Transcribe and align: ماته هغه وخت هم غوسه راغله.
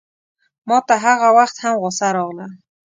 ماته 0.69 0.95
هغه 1.05 1.27
وخت 1.37 1.55
هم 1.63 1.75
غوسه 1.81 2.07
راغله. 2.15 2.47